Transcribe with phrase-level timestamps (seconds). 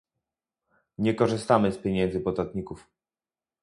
[0.97, 2.87] Nie korzystamy z pieniędzy podatników